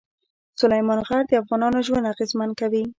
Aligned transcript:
سلیمان 0.59 0.99
غر 1.07 1.23
د 1.27 1.31
افغانانو 1.41 1.79
ژوند 1.87 2.09
اغېزمن 2.13 2.49
کوي. 2.59 2.83